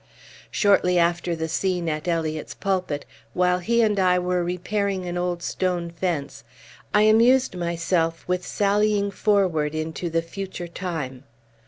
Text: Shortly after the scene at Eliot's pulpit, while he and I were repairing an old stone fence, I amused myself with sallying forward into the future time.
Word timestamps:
Shortly 0.49 0.97
after 0.97 1.35
the 1.35 1.47
scene 1.47 1.87
at 1.87 2.07
Eliot's 2.07 2.55
pulpit, 2.55 3.05
while 3.35 3.59
he 3.59 3.83
and 3.83 3.99
I 3.99 4.17
were 4.17 4.43
repairing 4.43 5.05
an 5.05 5.15
old 5.15 5.43
stone 5.43 5.91
fence, 5.91 6.43
I 6.91 7.03
amused 7.03 7.55
myself 7.55 8.27
with 8.27 8.43
sallying 8.43 9.11
forward 9.11 9.75
into 9.75 10.09
the 10.09 10.23
future 10.23 10.67
time. 10.67 11.23